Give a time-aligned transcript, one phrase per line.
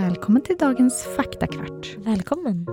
[0.00, 1.96] Välkommen till dagens faktakvart.
[1.98, 2.66] Välkommen.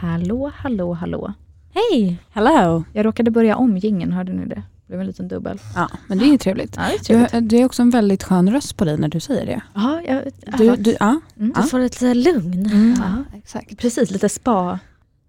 [0.00, 1.32] Hallå, hallå, hallå.
[1.74, 2.18] Hej!
[2.30, 2.84] Hello!
[2.92, 4.54] Jag råkade börja om gingen, hörde ni det?
[4.54, 5.60] Det blev en liten dubbel.
[5.74, 6.76] Ja, men det är ju trevligt.
[6.76, 7.32] Ja, det är trevligt.
[7.32, 9.62] Du, det är också en väldigt skön röst på dig när du säger det.
[9.74, 10.22] Ja, jag,
[10.58, 11.52] Du, du, ja, Mm.
[11.56, 12.66] Du får lite lugn.
[12.66, 12.94] Mm.
[12.98, 13.78] ja, exakt.
[13.78, 14.78] Precis, lite spa.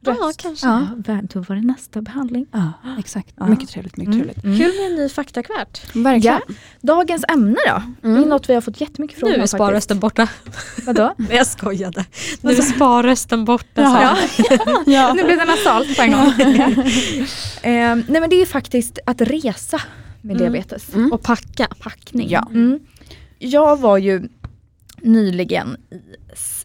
[0.01, 0.41] Ja, röst.
[0.41, 0.67] kanske.
[0.67, 0.87] Ja,
[1.33, 2.45] då var det nästa behandling.
[2.51, 3.33] Ja, exakt.
[3.37, 3.47] Ja.
[3.47, 3.97] Mycket trevligt.
[3.97, 4.25] Mycket Mm.
[4.25, 4.43] trevligt.
[4.43, 4.57] Mm.
[4.57, 5.95] Kul med en ny faktakvart.
[5.95, 6.41] Verkligen.
[6.81, 7.81] Dagens ämne då?
[8.01, 8.29] Det är Mm.
[8.29, 9.53] något vi har fått jättemycket frågor Nu om är faktiskt.
[9.57, 10.27] sparrösten borta.
[10.85, 11.13] Vadå?
[11.17, 12.05] Nej jag skojade.
[12.41, 13.81] Nu är sparrösten borta.
[13.81, 14.17] Jag.
[14.85, 15.13] Ja.
[15.13, 16.27] Nu blev det nasalt på en gång.
[17.61, 19.81] eh, nej men det är faktiskt att resa
[20.21, 20.37] med Mm.
[20.37, 20.95] diabetes.
[20.95, 21.11] Mm.
[21.11, 21.67] Och packa.
[21.79, 22.29] Packning.
[22.29, 22.47] Ja.
[22.51, 22.79] Mm.
[23.39, 24.29] Jag var ju
[25.01, 25.77] nyligen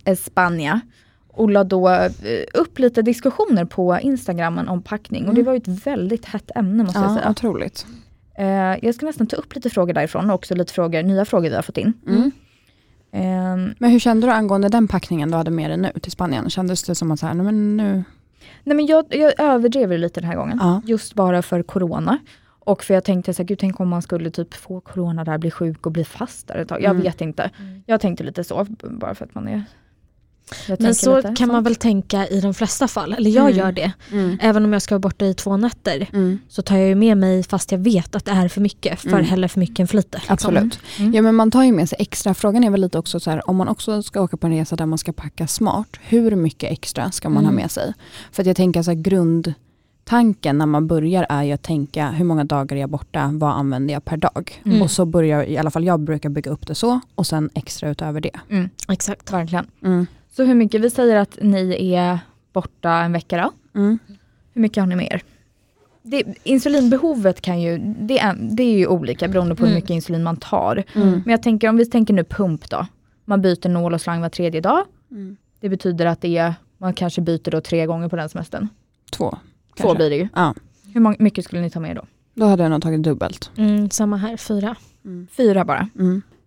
[0.06, 0.80] i Spanien
[1.34, 2.11] och la då eh,
[2.55, 5.29] upp lite diskussioner på Instagrammen om packning.
[5.29, 5.47] Och det Mm.
[5.47, 7.30] var ju ett väldigt hett ämne måste jag Ja, säga.
[7.30, 7.87] otroligt.
[8.38, 8.47] Eh,
[8.87, 11.55] jag ska nästan ta upp lite frågor därifrån och också lite frågor, nya frågor vi
[11.55, 11.92] har fått in.
[12.06, 12.31] Mm.
[13.12, 16.50] Eh, Men hur kände du angående den packningen du hade med dig nu till Spanien?
[16.50, 18.05] Kändes det som att så här, men nu...
[18.64, 20.58] nej men jag, jag överdrev ju lite den här gången.
[20.62, 20.83] Ja.
[20.84, 22.19] Just bara för corona.
[22.67, 25.39] Och för jag tänkte så här, gud tänk om man skulle typ få corona där,
[25.39, 26.83] bli sjuk och bli fast där ett tag.
[26.83, 27.03] Jag Mm.
[27.03, 27.51] vet inte.
[27.86, 29.62] Jag tänkte lite så, bara för att man är...
[30.69, 33.12] jag Men så lite kan man väl tänka i de flesta fall.
[33.12, 33.59] Eller jag Mm.
[33.59, 33.92] gör det.
[34.12, 34.39] Mm.
[34.41, 36.09] Även om jag ska vara borta i två nätter.
[36.12, 36.39] Mm.
[36.48, 39.01] Så tar jag ju med mig fast jag vet att det är för mycket.
[39.01, 39.25] För Mm.
[39.25, 40.19] hellre för mycket än för lite.
[40.19, 40.33] liksom.
[40.34, 40.78] Absolut.
[40.98, 41.14] Mm.
[41.14, 42.34] Ja men man tar ju med sig extra.
[42.34, 44.77] Frågan är väl lite också så här, om man också ska åka på en resa
[44.77, 47.62] där man ska packa smart, hur mycket extra ska man ha Mm.
[47.62, 47.95] med sig?
[48.33, 52.25] För att jag tänker så här, grundtanken när man börjar är ju att tänka hur
[52.25, 54.62] många dagar är jag borta, vad använder jag per dag?
[54.67, 54.83] Mm.
[54.83, 57.91] Och så börjar, i alla fall jag brukar bygga upp det så och sen extra
[57.91, 58.31] utöver det.
[58.51, 59.33] Mm, Exakt.
[59.33, 59.67] verkligen.
[60.34, 60.46] Mm.
[60.46, 62.18] Så hur mycket, vi säger att ni är
[62.52, 63.78] borta en vecka då.
[63.80, 63.98] Mm.
[64.52, 65.22] Hur mycket har ni med er?
[66.02, 69.74] Det, insulinbehovet kan ju, det är, det är ju olika beroende på hur Mm.
[69.77, 70.84] mycket insulin man tar.
[70.94, 71.10] Mm.
[71.10, 72.86] Men jag tänker om vi tänker nu pump då.
[73.24, 74.84] Man byter nål och slang var tredje dag.
[75.11, 75.36] Mm.
[75.61, 78.68] Det betyder att det är, man kanske byter då tre gånger på den semestern.
[79.11, 79.30] Två.
[79.30, 79.39] Två
[79.77, 79.96] kanske.
[79.96, 80.28] blir det ju.
[80.34, 80.55] Ja,
[80.94, 82.02] Hur många, mycket skulle ni ta med er då?
[82.34, 83.50] då hade jag nog tagit dubbelt.
[83.56, 84.77] Mm, samma här, fyra.
[85.30, 85.89] Fyra bara.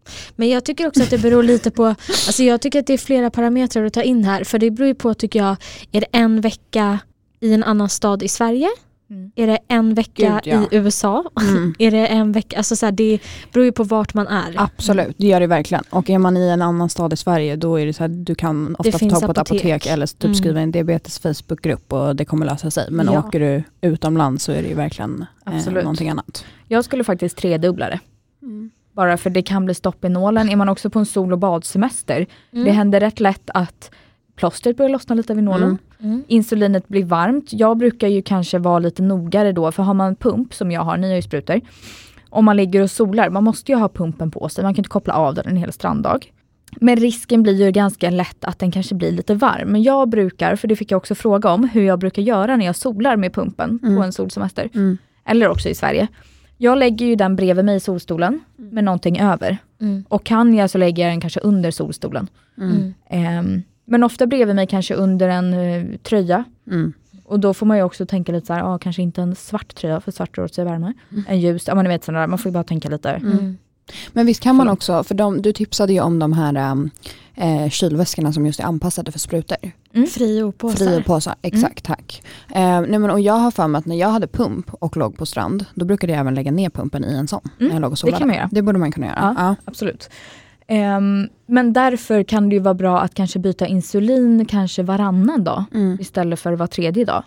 [0.07, 0.33] Mm.
[0.35, 2.97] Men jag tycker också att det beror lite på, alltså jag tycker att det är
[2.97, 4.43] flera parametrar att ta in här.
[4.43, 5.55] För det beror ju på tycker jag,
[5.91, 6.99] är det en vecka
[7.39, 8.67] i en annan stad i Sverige?
[9.09, 9.31] Mm.
[9.35, 10.63] Är det en vecka Gud, ja.
[10.71, 11.23] i USA?
[11.41, 11.75] Mm.
[11.79, 13.19] Är det en vecka, alltså så här, det
[13.53, 14.53] beror ju på vart man är.
[14.55, 15.83] Absolut, det gör det verkligen.
[15.89, 18.35] Och är man i en annan stad i Sverige då är det så här, du
[18.35, 19.85] kan ofta få tag på ett apotek.
[19.85, 20.35] eller typ Mm.
[20.35, 22.91] skriva en diabetes Facebookgrupp och det kommer lösa sig.
[22.91, 23.19] Men Ja.
[23.19, 25.83] åker du utomlands så är det ju verkligen eh, Absolut.
[25.83, 26.45] någonting annat.
[26.67, 27.99] Jag skulle faktiskt tredubbla det.
[28.97, 30.49] Bara för det kan bli stopp i nålen.
[30.49, 32.65] Är man också på en sol och badsemester, Mm.
[32.65, 33.91] det händer rätt lätt att
[34.35, 35.63] plåstret börjar lossna lite vid nålen.
[35.63, 35.77] Mm.
[35.99, 36.23] Mm.
[36.27, 37.45] Insulinet blir varmt.
[37.53, 40.97] Jag brukar ju kanske vara lite nogare då, för har man pump som jag har,
[40.97, 41.61] ni har ju sprutor.
[42.29, 44.89] Om man ligger och solar, man måste ju ha pumpen på sig, man kan inte
[44.89, 46.19] koppla av den en hel stranddag.
[46.81, 49.69] Men risken blir ju ganska lätt att den kanske blir lite varm.
[49.71, 52.65] Men jag brukar, för det fick jag också fråga om, hur jag brukar göra när
[52.65, 53.95] jag solar med pumpen Mm.
[53.97, 54.69] på en solsemester.
[54.73, 54.97] Mm.
[55.25, 56.07] Eller också i Sverige.
[56.57, 59.57] Jag lägger ju den bredvid mig i solstolen med någonting över.
[59.81, 60.05] Mm.
[60.09, 62.27] Och kan jag så lägger jag den kanske under solstolen.
[62.57, 62.93] Mm.
[63.09, 66.43] Ehm, men ofta bredvid mig kanske under en eh, tröja.
[66.67, 66.93] Mm.
[67.23, 69.75] Och då får man ju också tänka lite så här, ah, kanske inte en svart
[69.75, 70.93] tröja för svart drar åt sig värme.
[71.27, 73.09] En ljus, men ni vet sådana där, man får ju bara tänka lite.
[73.09, 73.57] Mm.
[74.13, 76.89] Men visst kan man också, för de, du tipsade ju om de här um,
[77.35, 79.57] eh, kylväskorna som just är anpassade för sprutor.
[80.11, 80.85] Friopåsar.
[80.85, 82.23] Friopåsar, exakt tack.
[82.55, 85.17] Eh, nej men, och jag har för mig att när jag hade pump och låg
[85.17, 87.41] på strand, då brukade jag även lägga ner pumpen i en sån.
[87.57, 88.17] när jag låg och det solade.
[88.17, 88.49] kan man göra.
[88.51, 89.17] Det borde man kunna göra.
[89.21, 89.33] Ja.
[89.37, 89.55] Ja.
[89.65, 90.09] Absolut.
[90.67, 95.63] Ehm, men därför kan det ju vara bra att kanske byta insulin kanske varannan dag
[95.73, 95.97] Mm.
[96.01, 97.23] istället för var tredje dag.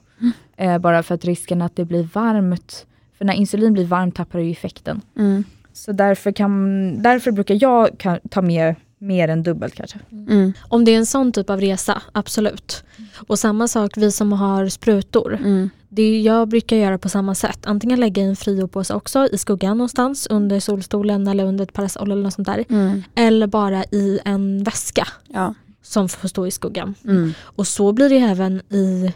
[0.56, 2.86] Eh, bara för att risken att det blir varmt,
[3.18, 5.00] för när insulin blir varmt tappar det ju effekten.
[5.18, 5.44] Mm.
[5.84, 9.98] Så därför, kan, därför brukar jag kan, ta med mer än dubbelt kanske.
[10.12, 10.52] Mm.
[10.62, 12.84] Om det är en sån typ av resa, absolut.
[13.26, 15.34] Och samma sak vi som har sprutor.
[15.34, 15.70] Mm.
[15.88, 17.66] Det jag brukar göra på samma sätt.
[17.66, 22.12] Antingen lägga i en friopåse också i skuggan någonstans under solstolen eller under ett parasoll
[22.12, 22.64] eller något sånt där.
[22.70, 23.02] Mm.
[23.14, 25.54] Eller bara i en väska Ja.
[25.82, 26.94] som får stå i skuggan.
[27.04, 27.32] Mm.
[27.42, 29.12] Och så blir det även i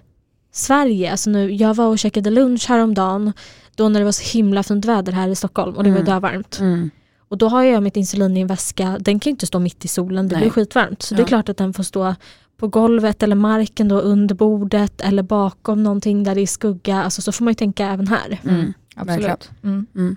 [0.52, 1.10] Sverige.
[1.10, 3.32] Alltså nu, jag var och käkade lunch häromdagen
[3.76, 6.04] då när det var så himla fint väder här i Stockholm och det Mm.
[6.04, 6.58] var dövarmt.
[6.60, 6.90] Mm.
[7.28, 9.84] Och då har jag mitt insulin i en väska, den kan ju inte stå mitt
[9.84, 10.42] i solen, det Nej.
[10.42, 11.02] blir skitvarmt.
[11.02, 11.28] Så det är Ja.
[11.28, 12.14] klart att den får stå
[12.56, 17.02] på golvet eller marken då under bordet eller bakom någonting där det är skugga.
[17.02, 18.40] Alltså så får man ju tänka även här.
[18.44, 18.72] Mm.
[18.96, 19.50] Absolut.
[19.62, 19.86] Mm.
[19.94, 20.16] Mm.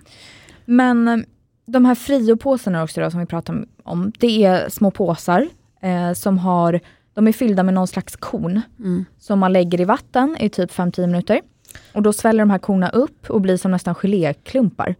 [0.66, 1.18] Men eh,
[1.66, 5.48] de här friopåsarna också då, som vi pratar om, det är små påsar
[5.82, 6.80] eh, som har,
[7.14, 9.06] de är fyllda med någon slags korn Mm.
[9.20, 11.42] som man lägger i vatten i typ 5-10 minuter.
[11.94, 14.96] Och då sväller de här korna upp och blir som nästan geléklumpar.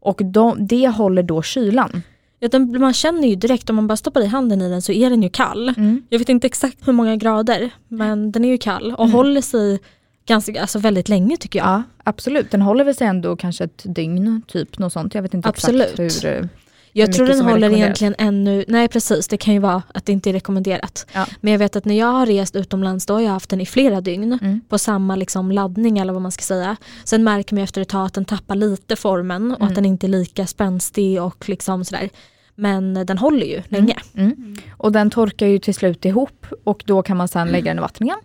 [0.00, 2.02] Och de, det håller då kylan.
[2.38, 4.92] Ja, den, man känner ju direkt om man bara stoppar i handen i den så
[4.92, 5.68] är den ju kall.
[5.68, 6.02] Mm.
[6.08, 9.12] Jag vet inte exakt hur många grader men den är ju kall och Mm.
[9.14, 9.78] håller sig
[10.26, 11.68] ganska, alltså väldigt länge tycker jag.
[11.68, 12.50] Ja, absolut.
[12.50, 15.14] Den håller väl sig ändå kanske ett dygn, typ något sånt.
[15.14, 15.98] Jag vet inte Absolut.
[16.00, 16.48] exakt hur...
[16.92, 20.30] Jag tror den håller egentligen ännu, nej precis det kan ju vara att det inte
[20.30, 21.06] är rekommenderat.
[21.12, 21.26] Ja.
[21.40, 23.66] Men jag vet att när jag har rest utomlands då har jag haft den i
[23.66, 24.60] flera dygn Mm.
[24.68, 26.76] på samma liksom laddning eller vad man ska säga.
[27.04, 29.68] Sen märker man efter ett tag att den tappar lite formen och Mm.
[29.68, 32.08] att den inte är lika spänstig och liksom sådär.
[32.54, 33.96] Men den håller ju länge.
[34.16, 34.56] Mm.
[34.76, 37.80] Och den torkar ju till slut ihop och då kan man sen lägga den i
[37.80, 38.18] vattnet igen.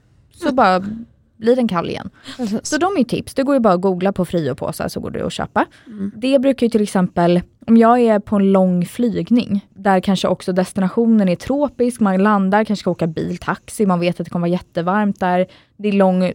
[0.44, 0.86] Så bara
[1.38, 2.10] blir den kall igen.
[2.64, 3.34] Så de är tips.
[3.34, 5.66] Det går ju bara att googla på friopåsar så går det att köpa.
[5.88, 6.12] Mm.
[6.16, 10.54] Det brukar ju till exempel, om jag är på en lång flygning, där kanske också
[10.54, 14.48] destinationen är tropisk, man landar, kanske ska åka bil, taxi, man vet att det kommer
[14.48, 15.48] vara jättevarmt där,
[15.78, 16.34] det är lång eh,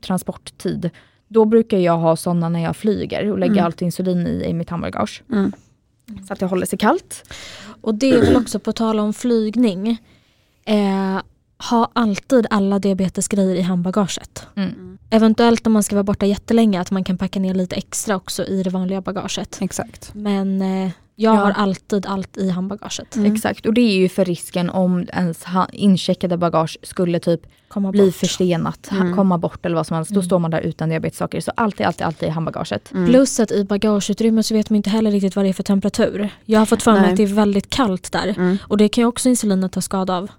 [0.00, 0.90] transporttid.
[1.28, 3.64] Då brukar jag ha sådana när jag flyger och lägga Mm.
[3.64, 5.22] allt insulin i, i mitt handbagage.
[5.32, 5.52] Mm.
[6.26, 7.24] Så att det håller sig kallt.
[7.80, 9.98] Och det är väl också på tal om flygning.
[10.64, 11.18] Eh,
[11.70, 14.46] ha alltid alla diabetesgrejer i handbagaget.
[14.56, 14.98] Mm.
[15.10, 18.44] Eventuellt om man ska vara borta jättelänge att man kan packa ner lite extra också
[18.44, 19.58] i det vanliga bagaget.
[19.60, 20.14] Exakt.
[20.14, 21.40] Men eh, jag Ja.
[21.40, 23.16] har alltid allt i handbagaget.
[23.16, 23.32] Mm.
[23.34, 28.06] Exakt, och det är ju för risken om ens incheckade bagage skulle typ Komma bli
[28.06, 28.14] bort.
[28.14, 29.16] försenat, Mm.
[29.16, 30.10] komma bort eller vad som helst.
[30.10, 30.26] Då Mm.
[30.26, 31.40] står man där utan diabetessaker.
[31.40, 32.92] Så alltid, alltid, alltid i handbagaget.
[32.92, 33.06] Mm.
[33.08, 36.28] Plus att i bagageutrymmet så vet man inte heller riktigt vad det är för temperatur.
[36.44, 38.28] Jag har fått för mig att det är väldigt kallt där.
[38.36, 38.58] Mm.
[38.62, 40.30] Och det kan ju också insulinet ta skada av.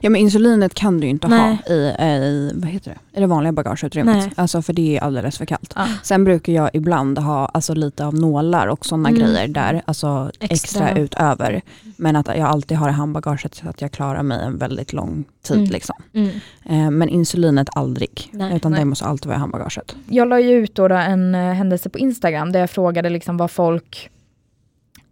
[0.00, 1.58] Ja men insulinet kan du ju inte Nej.
[1.68, 3.18] ha i, eh, i, vad heter det?
[3.18, 4.16] i det vanliga bagageutrymmet.
[4.16, 4.32] Nej.
[4.36, 5.72] Alltså för det är alldeles för kallt.
[5.76, 5.86] Ja.
[6.02, 9.20] Sen brukar jag ibland ha alltså, lite av nålar och sådana Mm.
[9.20, 10.88] grejer där, alltså extra.
[10.88, 11.02] Extra.
[11.02, 11.62] utöver.
[11.96, 15.24] Men att jag alltid har i handbagaget så att jag klarar mig en väldigt lång
[15.42, 15.56] tid.
[15.56, 15.70] Mm.
[15.70, 15.96] Liksom.
[16.14, 16.30] Mm.
[16.64, 18.56] Eh, men insulinet aldrig, Nej.
[18.56, 18.80] utan Nej.
[18.80, 19.96] det måste alltid vara i handbagaget.
[20.08, 23.36] Jag la ju ut då, då en eh, händelse på Instagram där jag frågade liksom
[23.36, 24.10] vad folk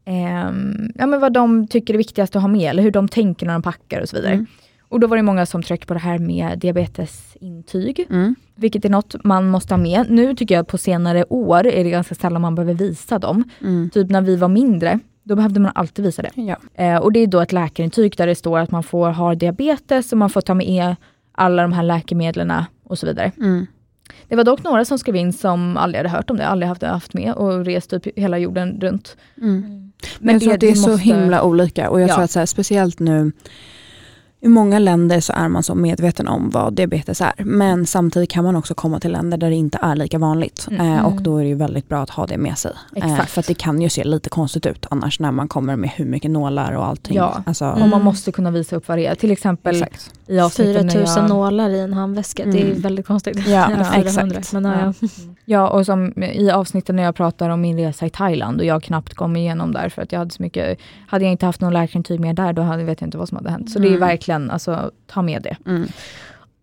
[0.04, 3.46] ehm, ja, men vad de tycker är viktigast att ha med eller hur de tänker
[3.46, 4.44] när de packar och så vidare.
[4.88, 8.06] Och då var det många som tryckte på det här med diabetesintyg.
[8.10, 8.34] Mm.
[8.54, 10.10] Vilket är något man måste ha med.
[10.10, 13.44] Nu tycker jag på senare år är det ganska sällan man behöver visa dem.
[13.62, 13.90] Mm.
[13.90, 16.30] Typ när vi var mindre, då behövde man alltid visa det.
[16.34, 16.56] Ja.
[16.74, 20.12] Eh, och det är då ett läkarintyg där det står att man får ha diabetes
[20.12, 20.96] och man får ta med
[21.32, 22.52] alla de här läkemedlen
[22.84, 23.32] och så vidare.
[23.36, 23.66] Mm.
[24.28, 26.82] Det var dock några som skrev in som aldrig hade hört om det, aldrig haft,
[26.82, 29.16] haft med och rest typ hela jorden runt.
[29.42, 29.50] Mm.
[29.64, 29.92] Mm.
[30.18, 32.14] Men jag tror att det är så måste- himla olika och jag Ja.
[32.14, 33.32] tror att så här, speciellt nu
[34.40, 37.32] i många länder så är man så medveten om vad diabetes är.
[37.44, 40.66] Men samtidigt kan man också komma till länder där det inte är lika vanligt.
[40.70, 40.86] Mm.
[40.98, 42.72] Eh, och då är det ju väldigt bra att ha det med sig.
[42.96, 46.04] Eh, för det kan ju se lite konstigt ut annars när man kommer med hur
[46.04, 47.16] mycket nålar och allting.
[47.16, 47.42] Ja.
[47.46, 48.04] Alltså, Och man Mm.
[48.04, 49.14] måste kunna visa upp vad det är.
[49.14, 50.12] Till exempel Exakt.
[50.28, 51.28] I avsnittet när 4000 jag...
[51.28, 52.80] nålar i en handväska, det är Mm.
[52.80, 53.46] väldigt konstigt.
[53.48, 54.36] Ja, Eller ja, 400.
[54.38, 54.52] exakt.
[54.52, 55.08] Men, ja, ja.
[55.44, 58.82] Ja, och som i avsnittet när jag pratar om min resa i Thailand och jag
[58.82, 61.72] knappt kom igenom där för att jag hade så mycket, hade jag inte haft någon
[61.72, 63.70] läkarintyg med där då hade, vet jag inte vad som hade hänt.
[63.70, 64.00] Så det är Mm.
[64.00, 65.56] verkligen, alltså ta med det.
[65.66, 65.88] Mm.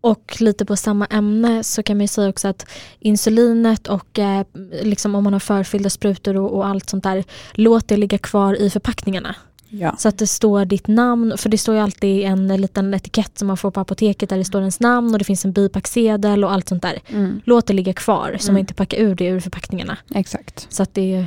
[0.02, 2.66] Och lite på samma ämne så kan man ju säga också att
[3.00, 4.42] insulinet och eh,
[4.82, 7.24] liksom om man har förfyllda sprutor och, och allt sånt där,
[7.54, 9.36] låt det ligga kvar i förpackningarna.
[9.80, 9.96] Ja.
[9.98, 13.48] Så att det står ditt namn, för det står ju alltid en liten etikett som
[13.48, 16.52] man får på apoteket där det står ens namn och det finns en bipacksedel och
[16.54, 17.00] allt sånt där.
[17.08, 17.42] Mm.
[17.46, 18.54] Låt det ligga kvar så Mm.
[18.54, 19.98] man inte packar ur det ur förpackningarna.
[20.16, 21.26] Exakt, Så att det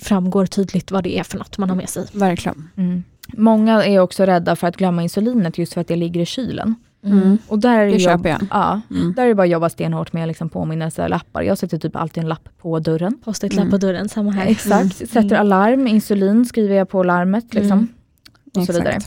[0.00, 2.06] framgår tydligt vad det är för något man har med sig.
[2.12, 2.68] verkligen.
[2.76, 3.04] Mm.
[3.28, 6.74] Många är också rädda för att glömma insulinet just för att det ligger i kylen.
[7.06, 7.38] Mm.
[7.48, 8.40] Och där är Det köper jag.
[8.50, 9.12] Ja, Mm.
[9.16, 11.42] där är det bara att jobba stenhårt med liksom påminnelselappar.
[11.42, 13.18] Jag sätter typ alltid en lapp på dörren.
[13.24, 13.70] Post-it-lapp Mm.
[13.70, 14.46] på dörren, samma här.
[14.46, 15.08] Exakt, Mm.
[15.08, 17.54] sätter alarm, insulin skriver jag på larmet.
[17.54, 17.72] Liksom.
[17.78, 17.88] Mm.
[18.56, 18.98] Och så vidare.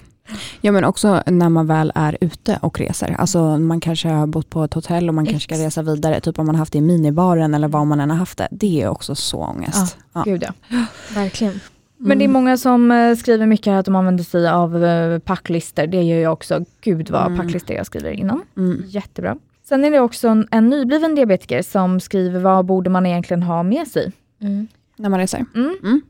[0.62, 3.16] Ja men också när man väl är ute och reser.
[3.20, 6.20] Alltså man kanske har bott på ett hotell och man kanske ska Ex- resa vidare.
[6.20, 8.48] Typ om man har haft det i minibaren eller var man än har haft det.
[8.52, 9.98] Det är också så ångest.
[10.14, 10.24] Ja.
[10.26, 10.54] Gud ja.
[11.16, 11.60] Verkligen.
[12.02, 12.34] Men det är Mm.
[12.34, 15.88] många som eh, skriver mycket här att de använder sig av eh, packlister.
[15.88, 16.66] Det gör jag också.
[16.82, 17.38] Gud vad Mm.
[17.38, 18.42] packlister jag skriver innan.
[18.58, 18.84] Mm.
[18.88, 19.38] Jättebra.
[19.64, 23.64] Sen är det också en, en nybliven diabetiker som skriver vad borde man egentligen ha
[23.64, 24.12] med sig.
[24.42, 24.68] Mm.
[24.98, 25.46] När man reser.
[25.56, 25.76] Mm.
[25.84, 26.02] Mm.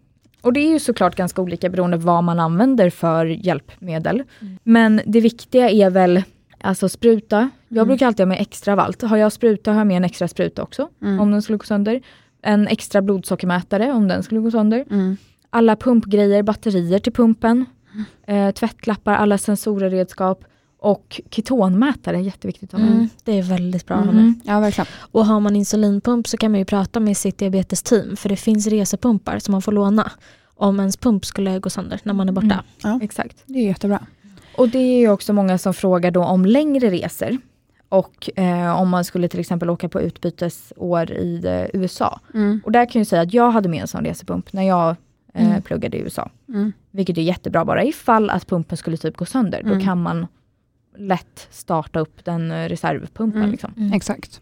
[0.42, 4.24] Och det är ju såklart ganska olika beroende på vad man använder för hjälpmedel.
[4.42, 4.58] Mm.
[4.64, 6.24] Men det viktiga är väl
[6.62, 7.50] alltså spruta.
[7.68, 7.88] Jag Mm.
[7.88, 9.02] brukar alltid ha med extra av allt.
[9.02, 11.20] Har jag spruta har jag med en extra spruta också Mm.
[11.20, 12.02] om den skulle gå sönder.
[12.42, 14.86] En extra blodsockermätare om den skulle gå sönder.
[15.52, 15.60] Mm.
[15.60, 17.66] Alla pumpgrejer, batterier till pumpen,
[18.28, 20.44] eh, tvättlappar, alla sensorredskap
[20.80, 22.96] och ketonmätare, jätteviktigt att ha med.
[22.96, 23.10] Mm.
[23.24, 24.16] Det är väldigt bra med.
[24.16, 24.42] Mhm.
[24.44, 24.88] Ja verkligen.
[25.12, 28.68] Och har man insulinpump så kan man ju prata med sitt diabetesteam för det finns
[28.68, 30.12] resepumpar som man får låna
[30.56, 32.46] om ens pump skulle gå sönder när man är borta.
[32.46, 32.64] Mm.
[32.84, 33.00] Ja.
[33.02, 33.44] Exakt.
[33.46, 34.00] Det är jättebra.
[34.58, 37.38] Och det är ju också många som frågar då om längre resor.
[37.90, 42.20] Och eh, om man skulle till exempel åka på utbytesår i eh, USA.
[42.34, 42.62] Mm.
[42.66, 44.96] Och där kan jag säga att jag hade med en sån resepump när jag
[45.40, 45.62] eh, Mm.
[45.62, 46.30] pluggade i USA.
[46.50, 46.72] Mm.
[46.92, 49.60] Vilket är jättebra bara ifall att pumpen skulle typ gå sönder.
[49.60, 49.78] Mm.
[49.80, 50.28] Då kan man
[51.00, 53.42] lätt starta upp den eh, reservpumpen.
[53.42, 53.52] Mm.
[53.52, 53.74] Liksom.
[53.78, 53.94] Mm.
[53.94, 54.42] Exakt.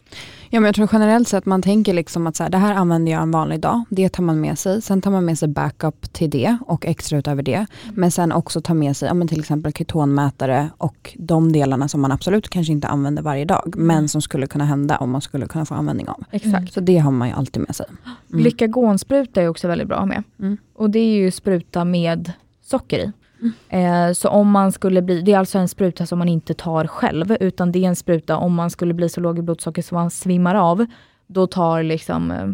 [0.50, 3.12] Ja, men jag tror generellt sett man tänker liksom att så här, det här använder
[3.12, 3.84] jag en vanlig dag.
[3.90, 4.82] Det tar man med sig.
[4.82, 7.66] Sen tar man med sig backup till det och extra utöver det.
[7.94, 12.02] Men sen också ta med sig ja, men till exempel ketonmätare och de delarna som
[12.02, 13.74] man absolut kanske inte använder varje dag.
[13.78, 16.24] Men som skulle kunna hända om man skulle kunna få användning av.
[16.32, 16.74] Exakt.
[16.74, 17.86] Så det har man ju alltid med sig.
[17.90, 18.42] Mm.
[18.42, 20.24] Glykagonspruta är också väldigt bra med.
[20.40, 20.58] Mm.
[20.74, 23.12] Och det är ju spruta med socker i.
[23.42, 24.08] Mm.
[24.10, 26.88] Eh, så om man skulle bli, det är alltså en spruta som man inte tar
[26.88, 29.96] själv, utan det är en spruta om man skulle bli så låg i blodsocker så
[29.96, 30.86] man svimmar av,
[31.28, 32.48] då tar liksom eh,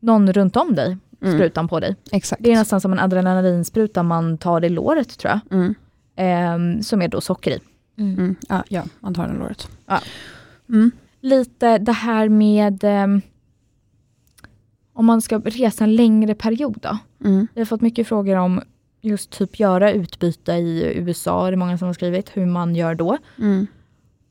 [0.00, 1.34] någon runt om dig Mm.
[1.34, 1.96] sprutan på dig.
[2.12, 2.42] Exakt.
[2.44, 5.74] Det är nästan som en adrenalinspruta man tar i låret tror jag, Mm.
[6.76, 7.58] eh, som är då socker i.
[7.98, 8.14] Mm.
[8.18, 8.34] Mm.
[8.48, 9.68] Ja, ja, man tar den låret.
[9.86, 9.98] Ja.
[10.68, 10.90] Mm.
[11.20, 13.06] Lite det här med eh,
[14.92, 16.98] om man ska resa en längre period då.
[17.28, 17.46] Mm.
[17.54, 18.60] Vi har fått mycket frågor om
[19.02, 22.94] just typ göra utbyte i USA, det är många som har skrivit, hur man gör
[22.94, 23.18] då.
[23.38, 23.66] Mm.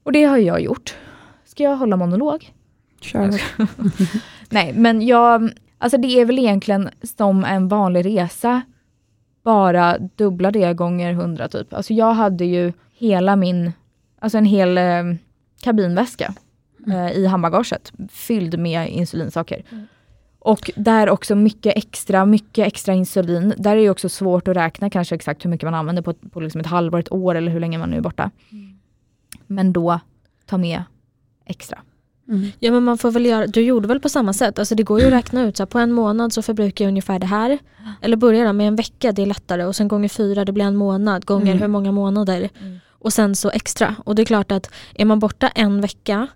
[0.03, 0.95] Och det har jag gjort.
[1.45, 2.53] Ska jag hålla monolog?
[3.01, 3.41] Kör.
[4.49, 8.61] Nej, men jag, alltså det är väl egentligen som en vanlig resa,
[9.43, 11.73] bara dubbla det gånger hundra typ.
[11.73, 13.71] Alltså jag hade ju hela min,
[14.19, 15.03] alltså en hel eh,
[15.61, 16.33] kabinväska
[16.87, 19.63] eh, i handbagaget fylld med insulinsaker.
[19.71, 19.87] Mm.
[20.43, 23.53] Och där också mycket extra, mycket extra insulin.
[23.57, 26.39] Där är det också svårt att räkna kanske exakt hur mycket man använder på, på
[26.39, 28.31] liksom ett halvår, ett år eller hur länge man nu är borta.
[29.47, 29.99] Men då
[30.45, 30.83] ta med
[31.45, 31.79] extra.
[32.27, 32.51] Mm.
[32.59, 34.99] Ja men man får väl göra, du gjorde väl på samma sätt, alltså det går
[34.99, 37.57] ju att räkna ut så här, på en månad så förbrukar jag ungefär det här.
[38.01, 40.75] Eller börja med en vecka, det är lättare och sen gånger fyra, det blir en
[40.75, 41.61] månad, gånger Mm.
[41.61, 42.49] hur många månader.
[42.89, 43.95] Och sen så extra.
[44.05, 46.27] Och det är klart att är man borta en vecka,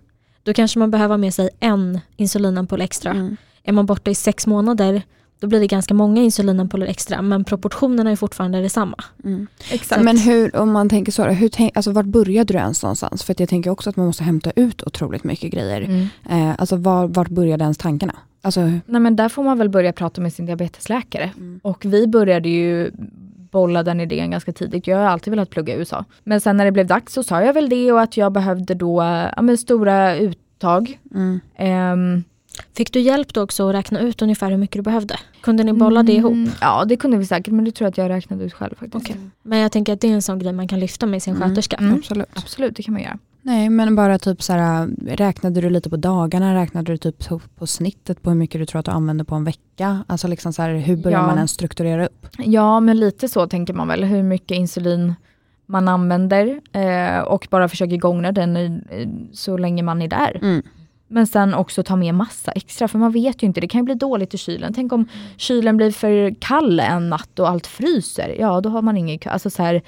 [0.42, 3.36] då kanske man behöver med sig en insulinampull extra.
[3.66, 5.02] Är man borta i sex månader,
[5.40, 8.96] då blir det ganska många insulinampuller extra, men proportionerna är fortfarande detsamma.
[9.24, 9.46] Mm.
[9.70, 10.02] Exakt.
[10.02, 13.24] Men hur, om man tänker så, hur tänk, alltså vart började du ens någonstans?
[13.24, 15.80] För att jag tänker också att man måste hämta ut otroligt mycket grejer.
[15.80, 16.08] Mm.
[16.30, 18.14] Eh, alltså var, vart började ens tankarna?
[18.42, 21.30] Alltså, Nej men där får man väl börja prata med sin diabetesläkare.
[21.36, 21.60] Mm.
[21.62, 22.90] Och vi började ju
[23.50, 24.86] bolla den idén ganska tidigt.
[24.86, 26.04] Jag har alltid velat plugga i USA.
[26.24, 28.74] Men sen när det blev dags så sa jag väl det och att jag behövde
[28.74, 29.02] då
[29.36, 30.98] ja, men stora uttag.
[31.14, 31.40] mm.
[31.56, 32.24] Ehm,
[32.76, 35.16] Fick du hjälp då också att räkna ut ungefär hur mycket du behövde?
[35.40, 36.32] Kunde ni bolla det ihop?
[36.32, 38.74] mm, Ja det kunde vi säkert men det tror jag att jag räknade ut själv
[38.78, 38.94] faktiskt.
[39.10, 39.16] Okej.
[39.42, 41.48] Men jag tänker att det är en sån grej man kan lyfta med sin Mm.
[41.48, 41.76] sköterska.
[41.76, 41.94] Mm.
[41.94, 42.28] Absolut.
[42.34, 43.18] Absolut det kan man göra.
[43.42, 47.66] Nej men bara typ så här, räknade du lite på dagarna, räknade du typ på,
[47.66, 50.04] snittet på hur mycket du tror att du använder på en vecka?
[50.06, 51.26] Alltså liksom så här, hur börjar Ja.
[51.26, 52.26] man ens strukturera upp?
[52.38, 54.04] Ja men lite så tänker man väl.
[54.04, 55.14] Hur mycket insulin
[55.66, 60.38] man använder eh, och bara försöker gångra den i, i, så länge man är där.
[60.42, 60.62] Mm.
[61.08, 63.84] Men sen också ta med massa extra, för man vet ju inte, det kan ju
[63.84, 64.72] bli dåligt i kylen.
[64.74, 68.96] Tänk om kylen blir för kall en natt och allt fryser, ja då har man
[68.96, 69.82] ingen, alltså så här,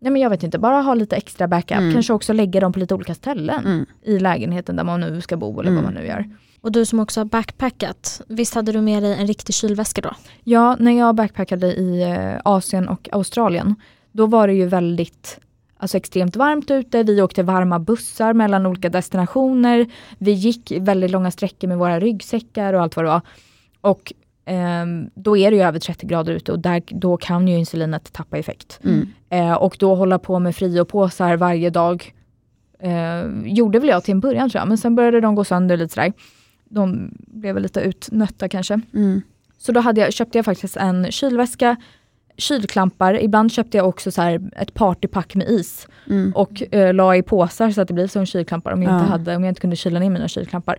[0.00, 1.92] nej men jag vet inte, bara ha lite extra backup, Mm.
[1.92, 3.86] kanske också lägga dem på lite olika ställen Mm.
[4.02, 5.84] i lägenheten där man nu ska bo eller Mm.
[5.84, 6.24] vad man nu gör.
[6.60, 10.10] Och du som också har backpackat, visst hade du med dig en riktig kylväska då?
[10.44, 13.74] Ja, när jag backpackade i eh, Asien och Australien,
[14.12, 15.38] då var det ju väldigt
[15.76, 17.02] alltså extremt varmt ute.
[17.02, 19.86] Vi åkte varma bussar mellan olika destinationer.
[20.18, 23.20] Vi gick väldigt långa sträckor med våra ryggsäckar och allt vad det var.
[23.80, 24.12] Och
[24.44, 28.12] ehm, då är det ju över 30 grader ute och där, då kan ju insulinet
[28.12, 28.80] tappa effekt.
[28.84, 29.08] Mm.
[29.30, 32.14] Eh, och då hålla på med friopåsar varje dag
[32.78, 35.76] eh, gjorde väl jag till en början tror jag, men sen började de gå sönder
[35.76, 36.12] lite sådär.
[36.64, 38.80] De blev lite utnötta kanske.
[38.94, 39.22] Mm.
[39.58, 41.76] Så då hade jag, köpte jag faktiskt en kylväska,
[42.36, 46.32] kylklampar, ibland köpte jag också så här ett partypack med is Mm.
[46.36, 48.98] och eh, la i påsar så att det blev som kylklampar om jag, Ja.
[49.00, 50.76] inte hade, om jag inte kunde kyla ner mina kylklampar.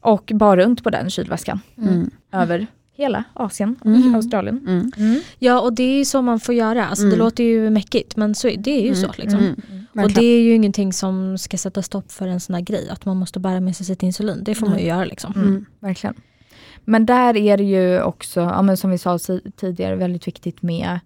[0.00, 2.10] Och bar runt på den kylväskan Mm.
[2.32, 2.66] över
[2.96, 4.14] hela Asien och Mm.
[4.14, 4.58] Australien.
[4.68, 4.92] Mm.
[4.96, 5.20] Mm.
[5.38, 7.18] Ja och det är ju så man får göra, alltså, det Mm.
[7.18, 9.12] låter ju mäckigt men så, det är ju så.
[9.16, 9.40] Liksom.
[9.40, 10.04] Mm.
[10.04, 13.04] Och det är ju ingenting som ska sätta stopp för en sån här grej, att
[13.04, 14.44] man måste bära med sig sitt insulin.
[14.44, 15.32] Det får man ju göra liksom.
[15.36, 15.48] Mm.
[15.48, 15.64] Mm.
[15.80, 16.14] Verkligen.
[16.88, 19.18] Men där är det ju också, ja, som vi sa
[19.56, 20.98] tidigare, väldigt viktigt med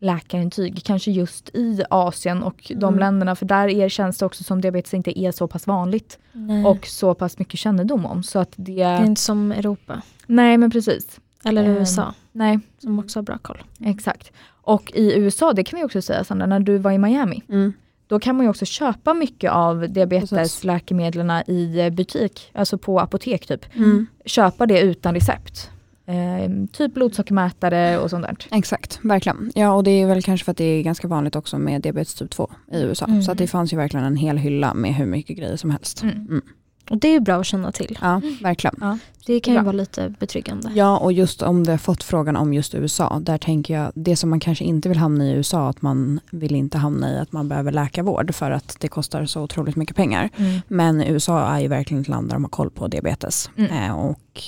[0.00, 0.82] läkarintyg.
[0.84, 2.98] Kanske just i Asien och de Mm.
[2.98, 6.64] länderna, för där är, känns det också som diabetes inte är så pass vanligt Nej.
[6.64, 8.22] och så pass mycket kännedom om.
[8.22, 10.02] Så att det, det är inte som Europa.
[10.26, 11.20] nej men precis.
[11.44, 13.62] Eller Ehm, USA Nej, som också har bra koll.
[13.80, 14.32] exakt.
[14.46, 17.72] Och i USA, det kan vi också säga Sandra, när du var i Miami, Mm.
[18.06, 23.46] Då kan man ju också köpa mycket av diabetesläkemedlen i eh, butik, alltså på apotek
[23.46, 23.76] typ.
[23.76, 24.06] Mm.
[24.24, 25.70] köpa det utan recept.
[26.06, 28.36] Eh, typ blodsockermätare och sånt där.
[28.50, 29.52] Exakt, verkligen.
[29.54, 32.14] Ja och det är väl kanske för att det är ganska vanligt också med diabetes
[32.14, 33.06] typ 2 i USA.
[33.06, 33.22] Mm.
[33.22, 36.02] Så att det fanns ju verkligen en hel hylla med hur mycket grejer som helst.
[36.02, 36.42] Mm.
[36.86, 36.96] Mm.
[36.96, 37.98] Och det är ju bra att känna till.
[38.02, 38.76] Ja, verkligen.
[38.80, 38.98] Ja.
[39.26, 39.64] Det kan ju Bra.
[39.64, 40.70] vara lite betryggande.
[40.74, 44.16] Ja, och just om du har fått frågan om just USA, där tänker jag, det
[44.16, 47.32] som man kanske inte vill hamna i USA, att man vill inte hamna i att
[47.32, 50.30] man behöver läkarvård för att det kostar så otroligt mycket pengar.
[50.36, 50.60] Mm.
[50.68, 53.72] Men USA är ju verkligen ett land där de har koll på diabetes Mm.
[53.72, 54.42] eh, och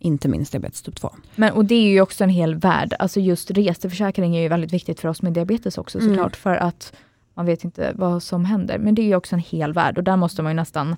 [0.00, 1.14] inte minst diabetes typ 2.
[1.36, 2.94] Men, och det är ju också en hel värld.
[2.98, 6.10] Alltså just reseförsäkring är ju väldigt viktigt för oss med diabetes också Mm.
[6.10, 6.36] såklart.
[6.36, 6.92] För att
[7.34, 8.78] man vet inte vad som händer.
[8.78, 10.96] Men det är ju också en hel värld och där måste man ju nästan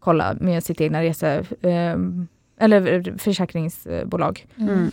[0.00, 1.44] kolla med sitt egna rese...
[1.62, 1.96] Eh,
[2.62, 4.46] eller försäkringsbolag.
[4.58, 4.90] Mm.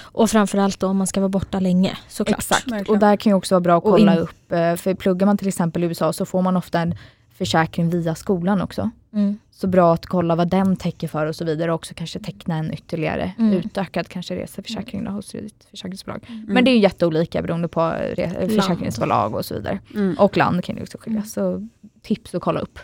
[0.00, 2.38] Och framförallt då om man ska vara borta länge såklart.
[2.38, 2.72] Exakt.
[2.72, 2.94] Verkligen.
[2.94, 4.52] Och där kan ju också vara bra att kolla in- upp.
[4.52, 6.94] eh, För pluggar man till exempel i USA så får man ofta en
[7.34, 8.90] försäkring via skolan också.
[9.12, 9.38] Mm.
[9.50, 11.70] Så bra att kolla vad den täcker för och så vidare.
[11.70, 13.52] Och också kanske teckna en ytterligare Mm.
[13.52, 16.26] utökad kanske reseförsäkring då, hos ditt försäkringsbolag.
[16.46, 17.92] Men det är ju jätteolika beroende på
[18.48, 19.78] försäkringsbolag och så vidare.
[19.94, 20.14] Mm.
[20.18, 21.22] Och land kan det också skilja.
[21.22, 21.68] Så
[22.02, 22.78] tips att kolla upp.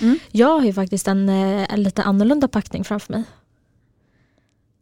[0.00, 0.18] Mm.
[0.30, 3.22] Jag har ju faktiskt en, eh, en lite annorlunda packning framför mig.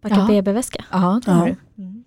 [0.01, 0.27] Packa.
[0.29, 0.85] BB-väska.
[0.93, 1.37] Ja, det Ja.
[1.37, 1.57] har du.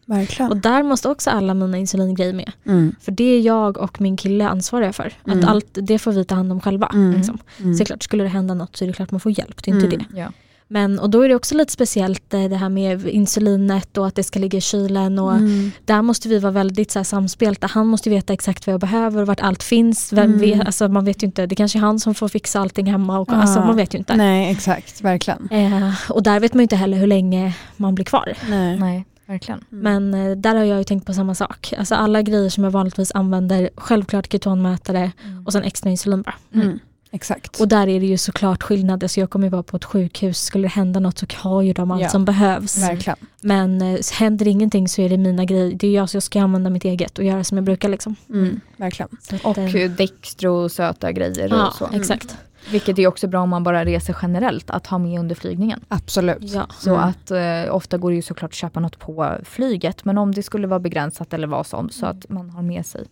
[0.05, 0.51] Verkligen.
[0.51, 2.51] Och där måste också alla mina insulingrejer med.
[2.65, 2.95] Mm.
[3.01, 5.13] För det är jag och min kille ansvariga för.
[5.27, 5.39] Mm.
[5.39, 6.87] Att allt, det får vi ta hand om själva.
[6.93, 7.11] Mm.
[7.17, 7.37] Liksom.
[7.59, 7.73] Mm.
[7.75, 9.63] Så klart, skulle det hända något så är det klart man får hjälp.
[9.63, 10.05] Det är inte Mm.
[10.11, 10.19] det.
[10.19, 10.31] Ja.
[10.71, 14.15] Men, och då är det också lite speciellt eh, det här med insulinet och att
[14.15, 15.19] det ska ligga i kylen.
[15.19, 15.71] Och Mm.
[15.85, 17.67] Där måste vi vara väldigt så här, samspelta.
[17.67, 20.13] Han måste veta exakt vad jag behöver och vart allt finns.
[20.13, 20.39] Vem Mm.
[20.39, 23.19] vet, alltså, man vet ju inte, det kanske är han som får fixa allting hemma.
[23.19, 23.65] Och, alltså, Ja.
[23.65, 24.15] man vet ju inte.
[24.15, 25.01] Nej, exakt.
[25.01, 25.49] Verkligen.
[25.51, 28.33] Eh, och där vet man ju inte heller hur länge man blir kvar.
[28.49, 28.79] Nej.
[28.79, 29.63] Nej, verkligen.
[29.69, 31.73] Men eh, där har jag ju tänkt på samma sak.
[31.77, 35.11] Alltså alla grejer som jag vanligtvis använder, självklart ketonmätare
[35.45, 36.35] och sen extra insulin bara.
[36.53, 36.79] Mm.
[37.13, 37.59] Exakt.
[37.59, 40.41] Och där är det ju såklart skillnader så jag kommer ju vara på ett sjukhus,
[40.41, 42.09] skulle det hända något så har ju de allt Ja.
[42.09, 42.77] som behövs.
[42.77, 43.17] Verkligen.
[43.41, 46.41] Men eh, händer ingenting så är det mina grejer, det är jag så jag ska
[46.41, 48.15] använda mitt eget och göra som jag brukar liksom.
[48.29, 48.59] Mm.
[48.77, 49.09] Verkligen.
[49.31, 51.89] Att, Och eh, dextro och söta grejer ja, och så.
[51.93, 52.35] exakt.
[52.71, 55.79] Vilket är också bra om man bara reser generellt, att ha med under flygningen.
[55.87, 56.37] Absolut.
[56.41, 56.67] Ja.
[56.79, 57.01] Så Mm.
[57.09, 60.43] att eh, ofta går det ju såklart att köpa något på flyget, men om det
[60.43, 63.05] skulle vara begränsat eller vad som, så att man har med sig.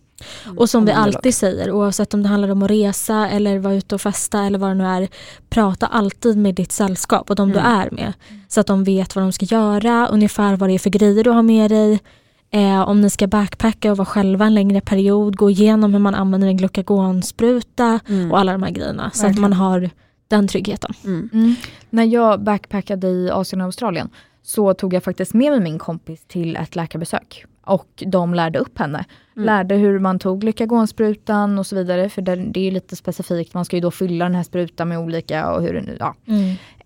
[0.56, 3.94] Och som vi alltid säger, oavsett om det handlar om att resa eller vara ute
[3.94, 5.08] och festa eller vad det nu är,
[5.50, 7.72] prata alltid med ditt sällskap och de du Mm.
[7.80, 8.12] är med.
[8.48, 11.30] Så att de vet vad de ska göra, ungefär vad det är för grejer du
[11.30, 12.00] har med dig.
[12.52, 16.14] Eh, om ni ska backpacka och vara själva en längre period, gå igenom hur man
[16.14, 18.32] använder en glukagonspruta Mm.
[18.32, 19.10] och alla de här grejerna.
[19.14, 19.90] Så att man har
[20.28, 20.94] den tryggheten.
[21.04, 21.54] Mm.
[21.90, 24.08] När jag backpackade i Asien och Australien
[24.42, 27.44] så tog jag faktiskt med mig min kompis till ett läkarbesök.
[27.64, 29.04] Och de lärde upp henne.
[29.36, 29.46] Mm.
[29.46, 32.08] Lärde hur man tog glukagonsprutan och så vidare.
[32.08, 34.88] För det, det är ju lite specifikt, man ska ju då fylla den här sprutan
[34.88, 36.14] med olika och hur den, ja.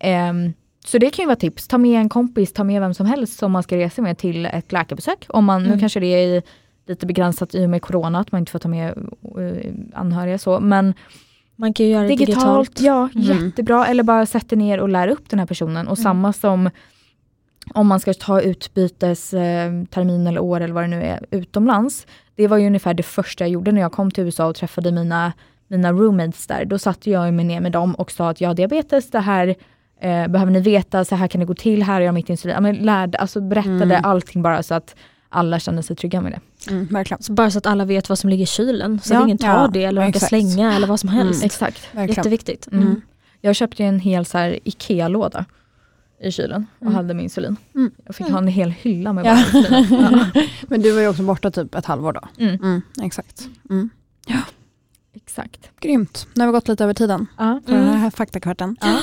[0.01, 0.53] Ehm,
[0.87, 1.69] så det kan ju vara tips.
[1.69, 4.47] Ta med en kompis, ta med vem som helst som man ska resa med till
[4.47, 5.27] ett läkarbesök.
[5.29, 5.81] Om man, Nu Mm.
[5.81, 6.43] kanske det är
[6.87, 8.89] lite begränsat i och med corona, att man inte får ta med
[9.39, 10.61] eh, anhöriga så.
[10.61, 10.95] Men
[11.57, 12.81] Man kan ju göra det digitalt, digitalt.
[13.15, 13.47] ja Mm.
[13.47, 13.87] jättebra.
[13.87, 15.89] Eller bara sätta ner och lära upp den här personen.
[15.89, 16.03] Och Mm.
[16.03, 16.71] samma som
[17.75, 22.07] om man ska ta utbytes eh, eller år eller vad det nu är utomlands.
[22.35, 24.93] Det var ju ungefär det första jag gjorde när jag kom till USA och träffade
[24.93, 25.33] mina,
[25.69, 26.65] mina roommates där.
[26.65, 29.55] Då satte jag mig ner med dem och sa att jag har diabetes, det här
[30.05, 32.55] eh, behöver ni veta, så här kan det gå till, här är jag mitt insulin.
[32.55, 34.05] Ja, men lärde, alltså berättade Mm.
[34.05, 34.95] allting bara så att
[35.29, 36.71] alla kände sig trygga med det.
[36.71, 36.87] Mm.
[36.87, 37.23] Verkligen.
[37.23, 39.01] Så bara så att alla vet vad som ligger i kylen.
[39.01, 39.19] Så Ja.
[39.19, 40.29] att ingen tar Ja, det eller exakt.
[40.29, 41.41] slänga eller vad som helst.
[41.43, 41.47] Mm.
[41.47, 41.89] Exakt.
[41.95, 42.17] Verkligen.
[42.17, 42.69] Jätteviktigt.
[42.73, 42.83] Mm.
[42.87, 43.01] Mm.
[43.41, 45.45] Jag köpte en hel så här IKEA-låda
[46.21, 46.95] i kylen och Mm.
[46.95, 47.57] hade med insulin.
[47.75, 47.91] Mm.
[48.07, 49.35] Jag fick ha en hel hylla med Ja.
[49.53, 49.87] bara insulin.
[50.35, 50.43] Ja.
[50.69, 52.21] Men du var ju också borta typ ett halvår då.
[52.45, 52.55] Mm.
[52.55, 52.83] Mm.
[53.03, 53.49] Exakt.
[53.71, 53.91] Mm.
[55.15, 55.71] Exakt.
[55.81, 56.27] Grymt.
[56.35, 57.61] Nu har vi gått lite över tiden Ja.
[57.67, 58.77] för den här faktakvarten.
[58.81, 58.99] Ja.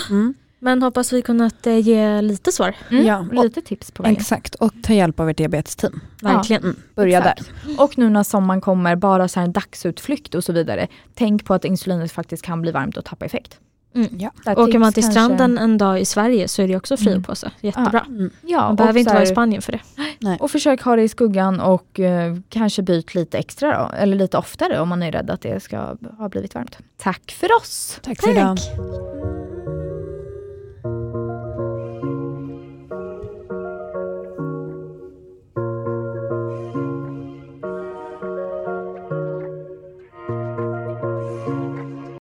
[0.64, 2.76] Men hoppas vi kunnat eh, ge lite svar.
[2.92, 3.06] Mm.
[3.06, 4.18] Ja, och lite tips på vägen.
[4.18, 4.56] Exakt.
[4.56, 6.00] Och ta hjälp av ert diabetesteam.
[6.22, 6.64] Verkligen.
[6.64, 6.76] Mm.
[6.96, 7.52] Börja Exakt.
[7.78, 10.88] Och nu när sommaren kommer, bara så här en dagsutflykt och så vidare.
[11.16, 13.60] Tänk på att insulinet faktiskt kan bli varmt och tappa effekt.
[13.96, 14.08] Mm.
[14.20, 14.32] Ja.
[14.46, 17.12] Där Åker man till kanske- stranden en dag i Sverige så är det också fri
[17.12, 17.24] Mm.
[17.24, 17.50] på sig.
[17.62, 18.06] Jättebra.
[18.08, 18.30] Mm.
[18.42, 20.38] Ja, Man behöver inte vara i Spanien för det.
[20.40, 24.38] Och försök ha det i skuggan och eh, kanske byt lite extra då, eller lite
[24.38, 26.78] oftare om man är rädd att det ska ha blivit varmt.
[26.98, 28.00] Tack för oss!
[28.04, 28.58] Tack för idag.